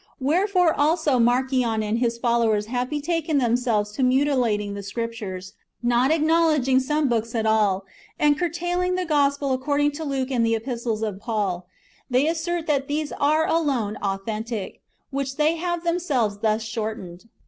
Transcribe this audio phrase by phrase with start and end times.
[0.19, 6.09] Wherefore also Marcion and his followers have betaken themselves to muti lating the Scriptures, not
[6.09, 7.85] acknowledging some books at all;
[8.17, 11.67] and, curtailing the Gospel according to Luke and the epistles of Paul,
[12.09, 17.25] they assert that these are alone authentic, which they have themselves thus shortened.